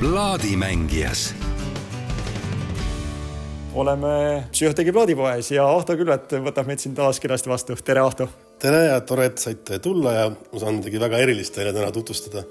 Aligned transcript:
plaadimängijas 0.00 1.34
oleme 3.74 4.44
Psühhotegi 4.52 4.92
plaadipoes 4.92 5.50
ja 5.52 5.66
Ahto 5.68 5.92
Külvet 5.96 6.32
võtab 6.40 6.70
meid 6.70 6.80
siin 6.80 6.94
taas 6.96 7.20
kenasti 7.20 7.52
vastu. 7.52 7.76
tere, 7.84 8.00
Ahto! 8.00 8.28
tere 8.58 8.86
ja 8.86 9.00
tore, 9.04 9.28
et 9.28 9.38
saite 9.38 9.78
tulla 9.78 10.14
ja 10.16 10.24
ma 10.30 10.62
saan 10.62 10.78
midagi 10.80 11.00
väga 11.00 11.20
erilist 11.20 11.52
teile 11.54 11.74
täna 11.76 11.92
tutvustada. 11.92 12.46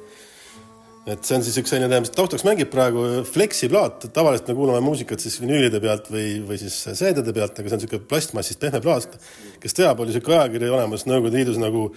Et 1.07 1.25
see 1.25 1.37
on 1.37 1.43
siis 1.45 1.57
üks 1.61 1.71
selline, 1.71 2.01
mis 2.03 2.11
taustaks 2.13 2.43
mängib 2.47 2.71
praegu 2.73 3.05
Flexi 3.27 3.69
plaat, 3.71 4.09
tavaliselt 4.15 4.49
me 4.51 4.55
kuulame 4.57 4.81
muusikat 4.83 5.23
siis 5.23 5.37
vinüülide 5.41 5.79
pealt 5.83 6.09
või, 6.11 6.39
või 6.45 6.59
siis 6.61 6.75
seedede 6.99 7.33
pealt, 7.35 7.55
aga 7.59 7.71
see 7.71 7.77
on 7.77 7.83
niisugune 7.83 8.09
plastmassist 8.09 8.59
pehme 8.61 8.81
plaat. 8.83 9.15
kes 9.63 9.77
teab, 9.77 9.99
oli 9.99 10.11
niisugune 10.11 10.41
ajakiri 10.41 10.69
olemas 10.69 11.07
Nõukogude 11.07 11.39
Liidus 11.39 11.61
nagu 11.61 11.89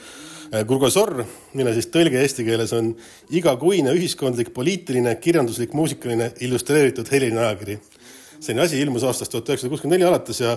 Gurgosor, 0.68 1.24
mille 1.56 1.72
siis 1.72 1.88
tõlge 1.88 2.20
eesti 2.20 2.44
keeles 2.44 2.74
on 2.76 2.92
igakuine 3.32 3.94
ühiskondlik, 3.96 4.52
poliitiline, 4.52 5.14
kirjanduslik, 5.24 5.72
muusikaline, 5.72 6.32
illustreeritud 6.44 7.08
heliline 7.08 7.40
ajakiri 7.46 7.78
selline 8.42 8.64
asi 8.64 8.80
ilmus 8.82 9.04
aastast 9.06 9.30
tuhat 9.32 9.48
üheksasada 9.48 9.70
kuuskümmend 9.70 10.00
neli 10.00 10.08
alates 10.08 10.40
ja 10.42 10.56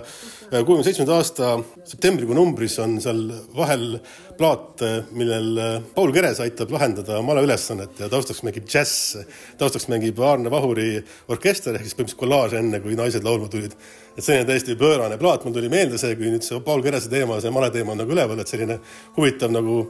kuuekümne 0.52 0.86
seitsmenda 0.88 1.18
aasta 1.20 1.52
septembrikuu 1.86 2.38
numbris 2.38 2.78
on 2.82 2.98
seal 3.04 3.22
vahel 3.56 4.00
plaat, 4.40 4.82
millel 5.16 5.60
Paul 5.96 6.14
Keres 6.16 6.42
aitab 6.44 6.74
lahendada 6.74 7.22
malaülesannet 7.26 8.02
ja 8.02 8.10
taustaks 8.12 8.42
mängib 8.48 8.66
džäss, 8.68 9.20
taustaks 9.60 9.88
mängib 9.92 10.20
Aarne 10.20 10.52
Vahuri 10.52 10.98
orkester 11.32 11.78
ehk 11.78 11.86
siis 11.86 11.96
põhimõtteliselt 11.96 12.22
kollaaž 12.24 12.58
enne, 12.60 12.82
kui 12.84 12.98
naised 12.98 13.24
laulma 13.26 13.48
tulid. 13.52 13.78
et 14.16 14.24
selline 14.24 14.48
täiesti 14.48 14.76
pöörane 14.80 15.18
plaat, 15.20 15.46
mul 15.46 15.54
tuli 15.54 15.70
meelde 15.70 16.00
see, 16.02 16.16
kui 16.16 16.32
nüüd 16.32 16.44
see 16.44 16.60
Paul 16.66 16.84
Kerese 16.84 17.12
teema, 17.12 17.40
see 17.44 17.54
male 17.54 17.70
teema 17.72 17.94
on 17.94 18.02
nagu 18.04 18.16
üleval, 18.16 18.40
et 18.40 18.52
selline 18.52 18.80
huvitav 19.18 19.52
nagu 19.54 19.82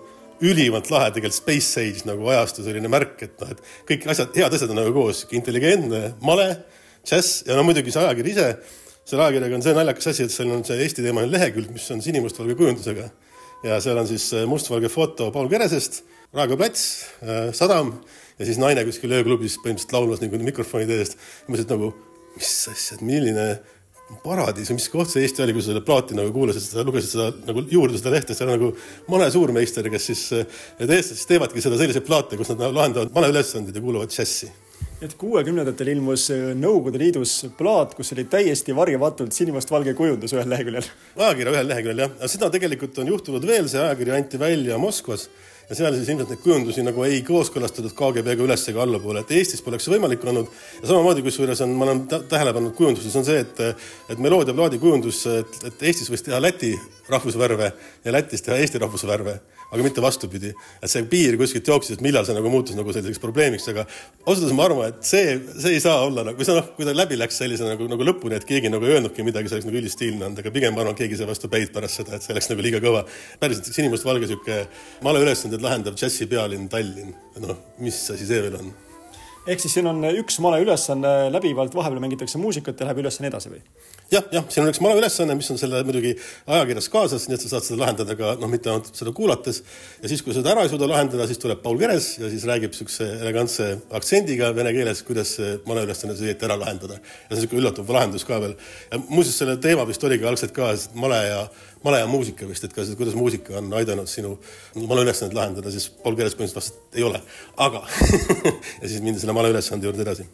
ülimalt 0.44 0.90
lahe 0.92 1.12
tegelikult 1.16 1.38
Space 1.38 1.82
Age 1.82 2.08
nagu 2.10 2.28
ajastu 2.34 2.66
selline 2.66 2.90
märk, 2.92 3.22
et 3.24 3.38
noh, 3.42 3.54
et 3.54 3.62
kõik 3.88 4.10
asjad, 4.12 4.34
head 4.36 4.58
asjad 4.58 4.74
on 4.74 4.82
nagu 4.82 4.94
koos, 4.96 5.24
intelligentne, 5.32 6.10
male 6.26 6.50
džäss 7.06 7.44
ja 7.48 7.58
no 7.58 7.66
muidugi 7.68 7.94
see 7.94 8.02
ajakiri 8.02 8.34
ise, 8.34 8.48
selle 9.06 9.28
ajakirjaga 9.28 9.60
on 9.60 9.66
see 9.66 9.76
naljakas 9.78 10.10
asi, 10.12 10.26
et 10.26 10.34
seal 10.34 10.52
on 10.56 10.66
see 10.68 10.80
Eesti-teemaline 10.86 11.34
lehekülg, 11.36 11.70
mis 11.76 11.86
on 11.94 12.02
sinimustvalge 12.02 12.58
kujundusega. 12.58 13.10
ja 13.66 13.80
seal 13.82 13.98
on 13.98 14.10
siis 14.10 14.26
äh, 14.34 14.46
mustvalge 14.50 14.90
foto 14.94 15.32
Paul 15.34 15.50
Keresest, 15.50 16.04
Raekoja 16.36 16.60
plats, 16.60 17.06
äh, 17.22 17.54
sadam 17.54 17.94
ja 18.40 18.48
siis 18.48 18.60
naine 18.62 18.84
kuskil 18.88 19.14
ööklubis 19.16 19.60
põhimõtteliselt 19.62 19.96
laulmas 19.96 20.26
nagu 20.26 20.42
mikrofonide 20.50 21.00
eest. 21.00 21.18
mõtlesin, 21.48 21.70
et 21.70 21.76
nagu 21.78 21.94
mis 22.36 22.52
asja, 22.74 23.00
milline 23.06 23.48
paradiis 24.22 24.70
või 24.70 24.78
mis 24.78 24.90
koht 24.94 25.10
see 25.10 25.24
Eesti 25.26 25.46
oli, 25.46 25.54
kui 25.56 25.64
sa 25.66 25.72
seda 25.72 25.86
plaati 25.86 26.18
nagu 26.18 26.34
kuulasid, 26.34 26.66
seda 26.66 26.84
lugesid 26.86 27.16
seda 27.16 27.30
nagu 27.48 27.64
juurde 27.72 27.98
seda 28.02 28.14
lehte, 28.14 28.36
seal 28.38 28.52
on 28.52 28.60
nagu 28.60 28.74
mane 29.10 29.32
suurmeister, 29.34 29.88
kes 29.94 30.12
siis, 30.12 30.28
need 30.82 30.90
äh, 30.90 31.00
eestlased 31.00 31.30
teevadki 31.30 31.64
seda 31.64 31.80
selliseid 31.80 32.06
plaate, 32.06 32.38
kus 32.38 32.54
nad 32.54 32.68
lahendavad 32.68 33.14
mane 33.16 33.34
ülesandeid 33.34 33.78
ja 33.78 33.86
kuulavad 33.86 34.14
džässi 34.14 34.52
et 35.04 35.16
kuuekümnendatel 35.20 35.92
ilmus 35.96 36.30
äh, 36.34 36.52
Nõukogude 36.58 37.00
Liidus 37.02 37.34
plaat, 37.58 37.96
kus 37.98 38.14
oli 38.16 38.26
täiesti 38.32 38.76
varjamatult 38.76 39.36
sinimustvalge 39.36 39.96
kujundus 39.98 40.36
ühel 40.36 40.48
leheküljel. 40.52 40.88
ajakirja 41.18 41.56
ühel 41.58 41.68
leheküljel 41.72 42.04
jah, 42.06 42.16
aga 42.20 42.32
seda 42.32 42.50
tegelikult 42.54 43.02
on 43.04 43.12
juhtunud 43.12 43.48
veel, 43.48 43.68
see 43.72 43.82
ajakiri 43.82 44.16
anti 44.16 44.40
välja 44.40 44.80
Moskvas 44.82 45.28
ja 45.70 45.78
seal 45.78 45.96
siis 45.98 46.10
ilmselt 46.14 46.32
neid 46.34 46.42
kujundusi 46.44 46.84
nagu 46.86 47.06
ei 47.08 47.22
kooskõlastatud 47.26 47.96
KGB-ga 47.98 48.46
üles 48.46 48.68
ega 48.72 48.84
allapoole, 48.86 49.24
et 49.26 49.34
Eestis 49.40 49.64
poleks 49.66 49.88
see 49.88 49.96
võimalik 49.96 50.24
olnud. 50.26 50.52
ja 50.82 50.92
samamoodi, 50.92 51.26
kusjuures 51.26 51.64
on, 51.66 51.74
ma 51.80 51.88
olen 51.88 52.06
tähele 52.14 52.54
pannud 52.54 52.76
kujunduses 52.78 53.16
on 53.16 53.26
see, 53.28 53.42
et, 53.46 53.64
et 54.14 54.22
meloodiaplaadi 54.22 54.80
kujundus, 54.82 55.26
et, 55.32 55.60
et 55.72 55.90
Eestis 55.90 56.12
võis 56.12 56.26
teha 56.26 56.42
Läti 56.42 56.76
rahvusvärve 57.10 57.72
ja 58.06 58.16
Lätis 58.16 58.46
teha 58.46 58.60
Eesti 58.62 58.82
rahvusvärve 58.86 59.40
aga 59.72 59.84
mitte 59.84 60.02
vastupidi. 60.02 60.54
et 60.82 60.90
see 60.92 61.04
piir 61.10 61.38
kuskilt 61.40 61.68
jooksis, 61.68 61.98
et 61.98 62.04
millal 62.06 62.26
see 62.28 62.36
nagu 62.38 62.50
muutus 62.52 62.78
nagu 62.78 62.94
selliseks 62.94 63.20
probleemiks, 63.22 63.66
aga 63.72 63.86
ausalt 64.26 64.46
öeldes 64.46 64.56
ma 64.58 64.68
arvan, 64.68 64.94
et 64.94 65.08
see, 65.08 65.36
see 65.62 65.76
ei 65.78 65.82
saa 65.84 66.04
olla 66.06 66.24
nagu, 66.28 66.38
või 66.40 66.48
see 66.48 66.56
noh, 66.58 66.68
kui 66.78 66.88
ta 66.88 66.94
läbi 66.96 67.18
läks 67.20 67.40
sellise 67.42 67.68
nagu, 67.68 67.88
nagu 67.92 68.08
lõpuni, 68.08 68.38
et 68.38 68.46
keegi 68.48 68.72
nagu 68.72 68.86
ei 68.86 68.96
öelnudki 68.98 69.26
midagi, 69.26 69.50
see 69.50 69.60
oleks 69.60 69.70
nagu 69.70 69.80
ülistiilne 69.82 70.28
olnud, 70.30 70.42
aga 70.44 70.54
pigem 70.56 70.78
ma 70.78 70.84
arvan, 70.86 70.98
keegi 71.00 71.20
sai 71.20 71.30
vastu 71.30 71.50
päid 71.52 71.74
pärast 71.76 72.02
seda, 72.02 72.16
et 72.16 72.26
see 72.26 72.36
oleks 72.36 72.50
nagu 72.52 72.66
liiga 72.66 72.82
kõva. 72.84 73.04
päriselt 73.42 73.72
sinimustvalge 73.74 74.30
sihuke 74.30 74.62
maleülesanded 75.56 75.64
lahendav 75.64 75.96
džässipealinn 75.96 76.70
Tallinn, 76.70 77.14
noh, 77.42 77.58
mis 77.80 78.10
asi 78.12 78.26
see 78.26 78.42
veel 78.42 78.58
on 78.60 78.74
ehk 79.46 79.62
siis 79.62 79.76
siin 79.78 79.86
on 79.86 80.02
üks 80.10 80.40
male 80.42 80.58
ülesanne 80.64 81.30
läbivalt, 81.30 81.76
vahepeal 81.78 82.02
mängitakse 82.02 82.40
muusikat 82.42 82.80
ja 82.80 82.88
läheb 82.88 83.04
ülesanne 83.04 83.30
edasi 83.30 83.52
või? 83.52 83.60
jah, 84.10 84.26
jah, 84.34 84.46
siin 84.50 84.64
on 84.64 84.72
üks 84.72 84.80
male 84.82 84.98
ülesanne, 84.98 85.36
mis 85.38 85.50
on 85.54 85.60
selle 85.62 85.84
muidugi 85.86 86.16
ajakirjas 86.50 86.90
kaasas, 86.94 87.28
nii 87.30 87.38
et 87.38 87.46
sa 87.46 87.52
saad 87.52 87.68
seda 87.68 87.78
lahendada 87.84 88.16
ka 88.18 88.32
noh, 88.42 88.50
mitte 88.50 88.72
ainult 88.72 88.90
seda 88.98 89.14
kuulates. 89.16 89.62
ja 90.02 90.10
siis, 90.10 90.24
kui 90.26 90.34
seda 90.34 90.54
ära 90.56 90.66
ei 90.66 90.72
suuda 90.72 90.90
lahendada, 90.90 91.28
siis 91.30 91.42
tuleb 91.42 91.62
Paul 91.62 91.78
Keres 91.82 92.16
ja 92.18 92.30
siis 92.32 92.48
räägib 92.50 92.74
niisuguse 92.74 93.10
elegantse 93.20 93.70
aktsendiga 94.00 94.50
vene 94.58 94.74
keeles, 94.74 95.04
kuidas 95.06 95.36
see 95.38 95.60
male 95.70 95.86
ülesanne 95.86 96.18
siis 96.18 96.32
õieti 96.32 96.50
ära 96.50 96.58
lahendada. 96.62 96.98
ja 96.98 97.30
see 97.30 97.36
on 97.36 97.44
niisugune 97.44 97.64
üllatav 97.64 97.96
lahendus 98.00 98.26
ka 98.26 98.42
veel. 98.42 98.58
muuseas, 99.08 99.38
selle 99.44 99.60
teema 99.62 99.86
vist 99.86 100.10
oligi 100.10 100.26
algselt 100.26 100.58
ka 100.58 100.74
male 100.98 101.22
ja 101.30 101.46
male 101.86 102.02
ja 102.02 102.08
muusika 102.10 102.48
vist, 102.50 102.66
et 102.68 102.74
kas, 102.74 102.92
kuidas 102.98 103.18
muusika 103.18 103.60
on 103.60 103.70
aidanud 103.80 104.10
sinu 104.10 104.36
maleülesannet 104.76 105.36
lahendada, 105.38 105.74
siis 105.74 105.88
Paul 106.04 106.18
Keres 106.18 106.38
põhimõtteliselt 106.38 106.62
vastas, 106.62 106.90
et 106.90 107.00
ei 107.02 107.06
ole, 107.08 107.22
aga 107.62 107.84
ja 108.82 108.90
siis 108.90 109.02
mindi 109.06 109.22
selle 109.22 109.38
maleülesande 109.38 109.90
juurde 109.90 110.06
edasi 110.06 110.28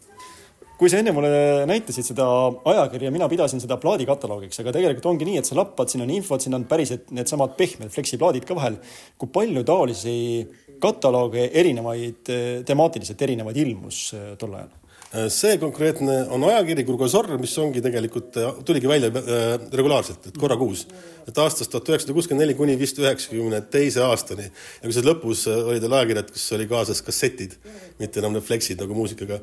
kui 0.81 0.89
sa 0.89 0.97
enne 0.97 1.11
mulle 1.13 1.29
näitasid 1.69 2.07
seda 2.07 2.25
ajakirja, 2.71 3.11
mina 3.13 3.27
pidasin 3.29 3.61
seda 3.61 3.75
plaadikataloogiks, 3.77 4.63
aga 4.63 4.71
tegelikult 4.73 5.11
ongi 5.11 5.27
nii, 5.27 5.37
et 5.37 5.45
sa 5.45 5.53
lappad, 5.59 5.91
siin 5.91 6.01
on 6.07 6.13
infot, 6.15 6.41
siin 6.41 6.57
on 6.57 6.65
päriselt 6.65 7.11
needsamad 7.13 7.53
pehmed 7.59 7.93
fleksiplaadid 7.93 8.47
ka 8.49 8.57
vahel. 8.57 8.79
kui 9.13 9.29
palju 9.29 9.61
taolisi 9.67 10.15
katalooge 10.81 11.51
erinevaid, 11.61 12.33
temaatiliselt 12.65 13.21
erinevaid 13.21 13.61
ilmus 13.61 14.07
tol 14.41 14.57
ajal? 14.57 14.73
Äh, 15.11 15.27
see 15.27 15.57
konkreetne 15.59 16.21
on 16.31 16.45
ajakiri 16.47 16.85
Kurgosor, 16.87 17.27
mis 17.41 17.51
ongi 17.59 17.81
tegelikult, 17.83 18.37
äh, 18.39 18.61
tuligi 18.63 18.87
välja 18.87 19.09
äh, 19.11 19.57
regulaarselt, 19.75 20.29
et 20.29 20.37
korra 20.39 20.55
kuus. 20.55 20.85
et 21.21 21.37
aastast 21.37 21.69
tuhat 21.69 21.85
üheksasada 21.85 22.15
kuuskümmend 22.17 22.41
neli 22.41 22.55
kuni 22.57 22.73
vist 22.79 22.97
üheksakümne 22.97 23.59
teise 23.69 24.01
aastani. 24.01 24.47
ja 24.47 24.87
kui 24.87 24.95
seal 24.95 25.05
lõpus 25.05 25.43
olid 25.51 25.83
veel 25.83 25.93
ajakirjad, 25.99 26.31
kus 26.33 26.45
oli 26.55 26.65
kaasas 26.67 27.03
kassetid, 27.05 27.59
mitte 27.99 28.23
enam 28.23 28.33
need 28.33 28.47
fleksid 28.47 28.79
nagu 28.81 28.95
muusikaga. 28.95 29.37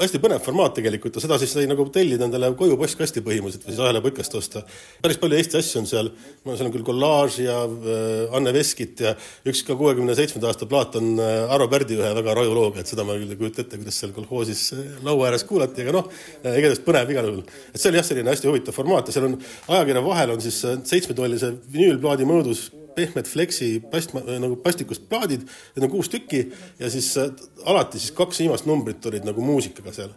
hästi 0.00 0.18
põnev 0.22 0.40
formaat 0.42 0.74
tegelikult 0.80 1.14
ja 1.14 1.22
seda 1.22 1.38
siis 1.38 1.52
sai 1.54 1.68
nagu 1.68 1.84
tellida 1.92 2.26
endale 2.26 2.50
koju 2.58 2.80
postkasti 2.80 3.22
põhimõtteliselt 3.22 3.68
või 3.68 3.76
siis 3.76 3.84
ahela 3.84 4.02
putkast 4.02 4.34
osta. 4.34 4.64
päris 5.04 5.20
palju 5.20 5.38
Eesti 5.38 5.60
asju 5.60 5.82
on 5.82 5.86
seal, 5.92 6.10
seal 6.48 6.66
on 6.66 6.74
küll 6.74 6.88
kollaaž 6.88 7.38
ja 7.44 7.60
Anne 8.32 8.56
Veskit 8.56 9.04
ja 9.04 9.14
üks 9.46 9.62
ka 9.68 9.76
kuuekümne 9.76 10.16
seitsmenda 10.16 10.48
aasta 10.48 10.66
plaat 10.66 10.96
on 10.96 11.20
Arvo 11.20 11.68
Pärdi 11.68 12.00
ühe 12.00 12.14
väga 12.18 12.34
raju 12.40 12.58
looga, 12.58 12.80
et 12.80 12.90
seda 12.90 13.04
ma 13.06 13.20
küll 13.20 13.36
ei 13.36 13.38
kujuta 13.44 13.62
ette, 13.62 13.78
kuidas 13.78 14.02
seal 14.02 14.16
kolhoosis 14.16 14.70
laua 15.04 15.30
ääres 15.30 15.44
kuulati, 15.48 15.84
aga 15.84 15.94
noh, 15.96 16.08
igatahes 16.42 16.82
põnev 16.84 17.10
igal 17.12 17.28
juhul. 17.30 17.42
et 17.72 17.80
see 17.80 17.90
oli 17.90 18.00
jah, 18.00 18.06
selline 18.06 18.32
hästi 18.32 18.50
huvitav 18.50 18.76
formaat 18.76 19.08
ja 19.08 19.16
seal 19.16 19.28
on 19.30 19.38
ajakirja 19.76 20.04
vahel 20.04 20.34
on 20.36 20.44
siis 20.44 20.62
äh, 20.68 20.78
seitsmetollise 20.88 21.52
vinüülplaadi 21.72 22.26
mõõdus 22.28 22.68
pehmed 22.96 23.28
fleksi 23.28 23.70
plast, 23.90 24.12
nagu 24.14 24.58
plastikust 24.60 25.06
plaadid, 25.08 25.46
need 25.76 25.86
on 25.86 25.92
kuus 25.92 26.10
tükki 26.12 26.44
ja 26.80 26.90
siis 26.92 27.12
äh, 27.20 27.32
alati 27.68 28.02
siis 28.02 28.14
kaks 28.16 28.42
viimast 28.44 28.68
numbrit 28.68 29.04
olid 29.10 29.28
nagu 29.28 29.44
muusikaga 29.44 29.94
seal 29.96 30.12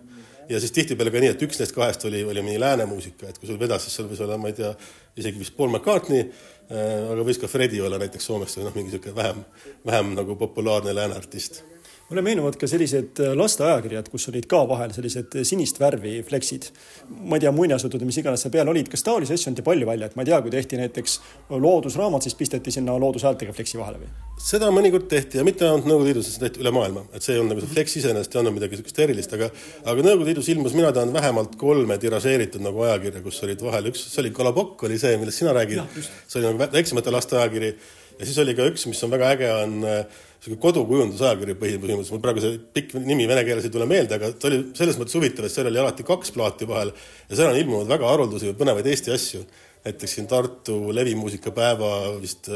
ja 0.49 0.59
siis 0.61 0.73
tihtipeale 0.75 1.13
ka 1.13 1.21
nii, 1.23 1.31
et 1.35 1.45
üks 1.47 1.59
neist 1.61 1.75
kahest 1.75 2.05
oli, 2.09 2.23
oli 2.27 2.43
mingi 2.45 2.59
lääne 2.61 2.85
muusika, 2.89 3.29
et 3.29 3.39
kui 3.39 3.49
sul 3.49 3.59
vedas, 3.61 3.87
siis 3.87 3.97
seal 3.97 4.09
võis 4.11 4.21
olla, 4.21 4.37
ma 4.37 4.51
ei 4.51 4.59
tea, 4.59 4.73
isegi 5.17 5.41
vist 5.41 5.55
Paul 5.57 5.71
McCartney 5.73 6.25
äh,, 6.25 7.13
aga 7.13 7.25
võis 7.25 7.39
ka 7.41 7.49
Fredi 7.49 7.81
olla 7.81 7.99
näiteks 8.01 8.29
Soomest 8.29 8.59
või 8.59 8.67
noh, 8.67 8.75
mingi 8.77 8.93
niisugune 8.93 9.15
vähem, 9.17 9.41
vähem 9.87 10.13
nagu 10.19 10.37
populaarne 10.39 10.93
lääne 10.93 11.17
artist 11.17 11.63
mulle 12.09 12.21
meenuvad 12.21 12.57
ka 12.61 12.67
sellised 12.69 13.19
äh, 13.23 13.33
lasteajakirjad, 13.37 14.09
kus 14.13 14.27
olid 14.29 14.45
ka 14.49 14.61
vahel 14.69 14.93
sellised 14.93 15.39
äh, 15.39 15.45
sinist 15.47 15.79
värvi 15.81 16.19
fleksid. 16.27 16.67
ma 17.09 17.39
ei 17.39 17.45
tea, 17.45 17.53
muinasjutud 17.55 18.03
või 18.03 18.11
mis 18.11 18.19
iganes 18.21 18.45
seal 18.45 18.53
peal 18.53 18.69
olid, 18.69 18.91
kas 18.91 19.03
taolisi 19.05 19.33
asju 19.33 19.51
anti 19.51 19.65
palju 19.65 19.87
välja, 19.89 20.09
et 20.09 20.17
ma 20.17 20.25
ei 20.25 20.29
tea, 20.29 20.39
kui 20.45 20.53
tehti 20.53 20.79
näiteks 20.79 21.17
loodusraamat, 21.49 22.25
siis 22.25 22.37
pisteti 22.37 22.73
sinna 22.75 22.97
loodushäältega 23.01 23.55
fleksi 23.57 23.81
vahele 23.81 24.03
või? 24.03 24.11
seda 24.45 24.69
mõnikord 24.73 25.07
tehti 25.09 25.39
ja 25.39 25.47
mitte 25.47 25.65
ainult 25.65 25.87
Nõukogude 25.89 26.11
Liidus, 26.11 26.29
seda 26.35 26.45
tehti 26.45 26.61
üle 26.61 26.73
maailma, 26.75 27.05
et 27.15 27.25
see 27.25 27.33
ei 27.33 27.41
olnud 27.41 27.55
nagu 27.55 27.65
see 27.65 27.73
fleks 27.73 27.97
iseenesest 28.01 28.35
ei 28.35 28.41
olnud 28.41 28.57
midagi 28.59 28.77
niisugust 28.77 29.01
erilist, 29.07 29.33
aga 29.37 29.49
aga 29.49 30.05
Nõukogude 30.05 30.29
Liidus 30.29 30.49
ilmus, 30.53 30.77
mina 30.77 30.93
tean 30.93 31.13
vähemalt 31.15 31.57
kolme 31.57 31.97
tiražeeritud 32.01 32.61
nagu 32.65 32.85
ajakirja, 32.85 33.23
kus 33.25 33.41
olid 33.47 33.65
vahel 33.65 33.89
üks, 33.93 34.05
see 34.11 34.21
oli 34.21 34.33
Kolobokk 34.35 34.85
oli 34.85 34.99
see, 35.01 35.15
millest 35.21 35.41
sina 35.41 35.55
räägid, 35.55 35.81
see 36.27 36.41
oli 36.41 36.51
nagu 36.51 36.69
väiksemate 36.75 37.13
laste 37.15 37.39
ajakiri. 37.39 37.73
Ja 38.15 38.23
siis 38.27 38.37
oli 38.39 38.53
ka 38.55 38.63
üks, 38.69 38.85
mis 38.87 39.01
on 39.03 39.11
väga 39.11 39.33
äge, 39.35 39.47
on 39.51 39.73
äh, 39.83 40.21
sihuke 40.45 40.61
kodukujundusajakiri 40.61 41.55
põhimõtteliselt, 41.57 42.13
mul 42.13 42.21
praegu 42.23 42.43
see 42.43 42.57
pikk 42.77 42.97
nimi 43.01 43.25
vene 43.29 43.43
keeles 43.47 43.65
ei 43.65 43.73
tule 43.73 43.87
meelde, 43.89 44.19
aga 44.19 44.29
ta 44.37 44.49
oli 44.51 44.61
selles 44.77 44.99
mõttes 45.01 45.17
huvitav, 45.17 45.47
et 45.47 45.53
seal 45.53 45.69
oli 45.71 45.81
alati 45.81 46.05
kaks 46.05 46.33
plaati 46.35 46.67
vahel 46.69 46.91
ja 46.93 47.39
seal 47.39 47.49
on 47.49 47.57
ilmunud 47.61 47.89
väga 47.89 48.11
haruldasi 48.11 48.51
või 48.51 48.59
põnevaid 48.61 48.91
Eesti 48.91 49.15
asju. 49.15 49.45
näiteks 49.85 50.15
siin 50.17 50.27
Tartu 50.27 50.75
levimuusikapäeva 50.97 51.89
vist 52.21 52.49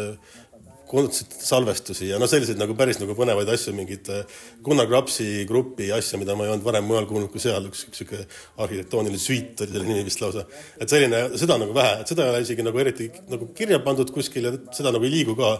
kontsertsalvestusi 0.89 2.09
ja 2.09 2.19
noh, 2.21 2.29
selliseid 2.29 2.59
nagu 2.59 2.73
päris 2.77 2.99
nagu 3.01 3.13
põnevaid 3.17 3.51
asju, 3.53 3.73
mingit 3.77 4.09
äh, 4.13 4.39
Gunnar 4.65 4.89
Krapsi 4.89 5.45
grupi 5.49 5.91
asja, 5.93 6.19
mida 6.21 6.35
ma 6.37 6.47
ei 6.47 6.53
olnud 6.55 6.65
varem 6.65 6.87
mujal 6.89 7.07
kuulnud 7.09 7.31
kui 7.33 7.43
seal, 7.43 7.69
üks 7.69 7.85
sihuke 7.93 8.23
arhitektooniline 8.65 9.21
süüt 9.21 9.61
oli 9.65 9.75
selle 9.75 9.87
nimi 9.87 10.05
vist 10.07 10.23
lausa. 10.23 10.45
et 10.81 10.89
selline, 10.89 11.23
seda 11.39 11.59
nagu 11.61 11.75
vähe, 11.77 11.99
et 12.01 12.13
seda 12.13 12.25
ei 12.25 12.33
ole 12.33 12.43
isegi 12.47 12.65
nagu 12.65 12.81
eriti 12.81 13.11
nagu 13.29 13.51
kirja 13.57 13.81
pandud 13.85 14.11
kuskil 14.15 14.49
ja 14.49 14.55
seda 14.75 14.93
nagu 14.95 15.05
ei 15.05 15.13
liigu 15.19 15.37
ka. 15.39 15.55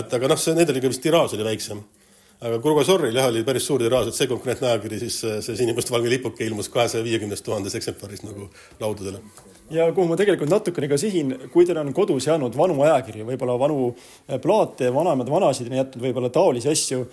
et 0.00 0.18
aga 0.20 0.34
noh, 0.34 0.40
see, 0.40 0.54
need 0.58 0.70
oli 0.70 0.84
ka 0.84 0.92
vist 0.94 1.02
tiraaž 1.04 1.34
oli 1.38 1.48
väiksem 1.50 1.82
aga 2.40 2.58
Kurgosoril 2.62 3.16
jah, 3.16 3.28
oli 3.32 3.42
päris 3.46 3.66
suur 3.66 3.82
tiraaž, 3.82 4.10
et 4.10 4.18
see 4.18 4.28
konkreetne 4.30 4.68
ajakiri 4.70 5.00
siis, 5.02 5.18
see 5.44 5.56
sinimustvalge 5.58 6.10
lipuke 6.12 6.46
ilmus 6.46 6.70
kahesaja 6.70 7.04
viiekümnest 7.06 7.44
tuhandes 7.46 7.74
eksemplaris 7.78 8.22
nagu 8.26 8.46
laudadele. 8.80 9.22
ja 9.74 9.88
kuhu 9.92 10.06
ma 10.08 10.16
tegelikult 10.16 10.52
natukene 10.52 10.88
ka 10.88 10.98
sihin, 11.00 11.34
kui 11.52 11.66
teil 11.66 11.80
on 11.82 11.90
kodus 11.94 12.28
jäänud 12.30 12.56
vanu 12.56 12.78
ajakirju, 12.86 13.26
võib-olla 13.32 13.58
vanu 13.58 13.90
plaate, 14.42 14.92
vanemad 14.94 15.30
vanasid 15.34 15.70
on 15.72 15.80
jätnud 15.80 16.06
võib-olla 16.06 16.30
taolisi 16.30 16.70
asju, 16.70 17.08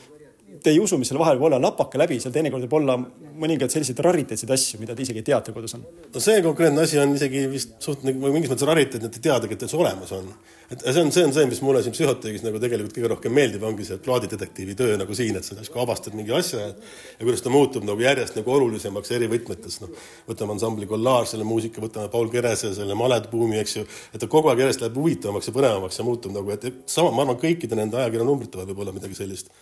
te 0.63 0.71
ei 0.73 0.79
usu, 0.81 0.97
mis 0.99 1.09
seal 1.09 1.19
vahel 1.19 1.37
võib 1.39 1.49
olla, 1.49 1.59
lapake 1.61 1.99
läbi, 1.99 2.17
seal 2.21 2.33
teinekord 2.35 2.65
võib 2.65 2.75
olla 2.79 2.95
mõningaid 3.35 3.73
selliseid 3.73 3.99
rariteetseid 4.05 4.51
asju, 4.55 4.79
mida 4.81 4.95
te 4.95 5.03
isegi 5.05 5.21
ei 5.21 5.27
tea, 5.27 5.39
et 5.39 5.47
teil 5.47 5.55
kodus 5.55 5.75
on. 5.77 5.85
no 6.13 6.21
see 6.23 6.41
konkreetne 6.45 6.83
asi 6.85 6.99
on 7.01 7.15
isegi 7.17 7.45
vist 7.51 7.75
suht 7.83 8.05
nagu 8.07 8.31
mingis 8.33 8.51
mõttes 8.51 8.67
rariteet, 8.69 9.07
et 9.07 9.15
te 9.17 9.23
teadagi, 9.27 9.57
et 9.57 9.65
see 9.67 9.79
olemas 9.79 10.13
on. 10.15 10.29
et 10.69 10.85
see 10.85 11.03
on, 11.03 11.11
see 11.15 11.25
on 11.27 11.33
see, 11.35 11.45
mis 11.51 11.61
mulle 11.65 11.81
siin 11.85 11.95
psühhoteegis 11.95 12.45
nagu 12.45 12.61
tegelikult 12.61 12.95
kõige 12.95 13.11
rohkem 13.11 13.35
meeldib, 13.35 13.65
ongi 13.67 13.87
see 13.87 13.99
plaadidetektiivi 14.05 14.77
töö 14.79 14.95
nagu 15.01 15.17
siin, 15.17 15.37
et 15.39 15.47
sa 15.47 15.57
justkui 15.59 15.83
avastad 15.83 16.17
mingi 16.17 16.33
asja 16.35 16.63
ja, 16.63 16.71
ja 17.19 17.21
kuidas 17.27 17.45
ta 17.45 17.53
muutub 17.53 17.85
nagu 17.87 18.01
järjest 18.05 18.39
nagu 18.39 18.55
olulisemaks 18.55 19.13
eri 19.17 19.29
võtmetes, 19.31 19.79
noh. 19.83 19.93
võtame 20.29 20.55
ansambli 20.55 20.89
Kollaar, 20.89 21.27
selle 21.29 21.47
muusika, 21.47 21.83
võtame 21.83 22.11
Paul 22.13 22.31
Kerese, 22.33 22.73
selle 22.77 22.97
Maledbuumi, 22.97 23.59
eks 23.61 23.79
ju, 23.79 23.85
et 24.13 24.21
ta 24.21 24.31
kogu 24.31 24.51
aeg 24.51 24.65
järjest 24.65 24.85
läheb 24.85 24.99
huvitavamaks 25.01 25.51
ja 25.51 25.55
põnevamaks 25.59 26.01
ja 26.01 26.07
muutub 26.07 26.33
nagu, 26.35 26.53
et 26.55 26.89
sama, 26.89 27.13
ma 27.13 27.25
arvan, 27.25 27.39
kõikide 27.41 27.77
nende 27.77 27.99
ajakirjanumbrite 28.01 28.61
vahel 28.61 28.73
võib 28.73 28.85
olla 28.85 28.95
midagi 28.95 29.17
sellist 29.17 29.53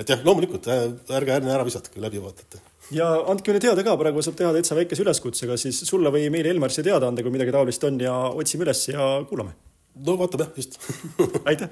et 0.00 0.12
jah, 0.12 0.20
loomulikult 0.24 0.68
ärge 0.70 1.36
ärge 1.36 1.54
ära 1.54 1.66
visata, 1.66 1.92
kui 1.92 2.02
läbi 2.02 2.22
vaatate. 2.22 2.62
ja 2.96 3.08
andke 3.32 3.52
meile 3.52 3.62
teada 3.66 3.84
ka, 3.86 3.96
praegu 4.00 4.24
saab 4.24 4.38
teha 4.40 4.52
täitsa 4.56 4.78
väikese 4.78 5.04
üleskutsega 5.04 5.58
siis 5.60 5.82
sulle 5.88 6.12
või 6.14 6.26
meile 6.32 6.52
Elmarisse 6.54 6.84
teada 6.86 7.10
anda, 7.10 7.24
kui 7.26 7.34
midagi 7.34 7.54
taolist 7.54 7.84
on 7.88 8.00
ja 8.02 8.16
otsime 8.30 8.66
üles 8.68 8.82
ja 8.92 9.12
kuulame. 9.28 9.54
no 10.06 10.18
vaatab 10.20 10.46
jah, 10.46 10.52
just 10.56 10.80
aitäh. 11.44 11.70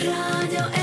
raadio 0.00 0.79